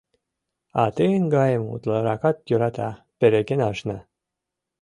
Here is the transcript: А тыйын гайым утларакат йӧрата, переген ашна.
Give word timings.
А 0.81 0.83
тыйын 0.95 1.23
гайым 1.35 1.63
утларакат 1.73 2.37
йӧрата, 2.49 2.89
переген 3.19 3.61
ашна. 3.69 3.97